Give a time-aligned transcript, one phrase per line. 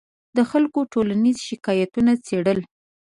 [0.35, 2.59] د خلکو د ټولیزو شکایتونو څېړل